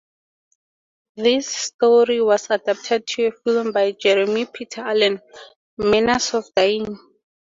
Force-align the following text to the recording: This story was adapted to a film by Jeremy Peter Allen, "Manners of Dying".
This 1.15 1.47
story 1.47 2.21
was 2.23 2.49
adapted 2.49 3.05
to 3.05 3.25
a 3.27 3.31
film 3.31 3.71
by 3.71 3.91
Jeremy 3.91 4.47
Peter 4.47 4.81
Allen, 4.81 5.21
"Manners 5.77 6.33
of 6.33 6.43
Dying". 6.55 6.97